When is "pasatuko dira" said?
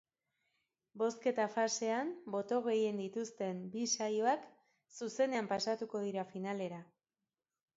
5.53-6.25